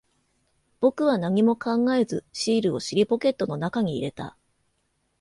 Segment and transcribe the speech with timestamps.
[0.79, 4.35] 僕は何も考えず、シールを尻ポケットの中に入れた。